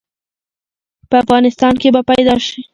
[1.09, 2.47] په افغانستان کې به پيدا ش؟